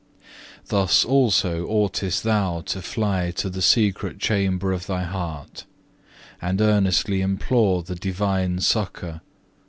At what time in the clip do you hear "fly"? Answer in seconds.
2.81-3.29